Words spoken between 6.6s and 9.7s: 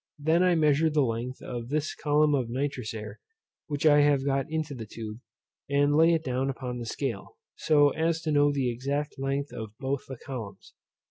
the scale, so as to know the exact length